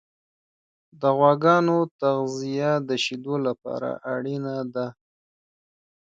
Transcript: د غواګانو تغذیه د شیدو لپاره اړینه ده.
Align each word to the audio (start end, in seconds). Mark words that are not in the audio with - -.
د 0.99 1.03
غواګانو 1.17 1.77
تغذیه 2.01 2.71
د 2.89 2.89
شیدو 3.03 3.35
لپاره 3.47 3.89
اړینه 4.13 4.55
ده. 4.73 4.87